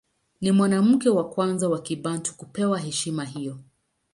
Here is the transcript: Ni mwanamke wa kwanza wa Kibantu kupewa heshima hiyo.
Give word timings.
Ni 0.41 0.51
mwanamke 0.51 1.09
wa 1.09 1.29
kwanza 1.29 1.69
wa 1.69 1.81
Kibantu 1.81 2.33
kupewa 2.35 2.79
heshima 2.79 3.25
hiyo. 3.25 3.57